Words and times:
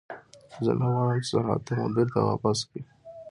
زه 0.65 0.71
نه 0.79 0.87
غواړم 0.93 1.19
چې 1.23 1.29
سرحد 1.31 1.61
ته 1.67 1.71
مو 1.79 1.87
بېرته 1.95 2.19
واپس 2.21 2.57
کړي. 2.69 2.81